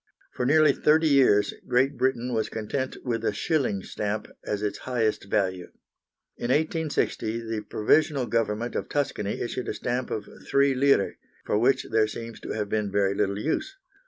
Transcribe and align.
For 0.33 0.47
nearly 0.47 0.71
thirty 0.73 1.07
years 1.07 1.53
Great 1.67 1.95
Britain 1.95 2.33
was 2.33 2.49
content 2.49 2.97
with 3.05 3.23
a 3.23 3.31
shilling 3.31 3.83
stamp 3.83 4.27
as 4.43 4.63
its 4.63 4.79
highest 4.79 5.25
value. 5.29 5.67
In 6.37 6.45
1860 6.49 7.39
the 7.41 7.61
Provisional 7.61 8.25
Government 8.25 8.73
of 8.73 8.89
Tuscany 8.89 9.39
issued 9.39 9.67
a 9.69 9.75
stamp 9.75 10.09
of 10.09 10.27
3 10.49 10.73
lire, 10.73 11.17
for 11.45 11.59
which 11.59 11.85
there 11.91 12.07
seems 12.07 12.39
to 12.39 12.49
have 12.53 12.67
been 12.67 12.91
very 12.91 13.13
little 13.13 13.37
use. 13.37 13.77